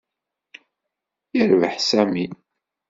[1.35, 2.25] Yerbeḥ Sami.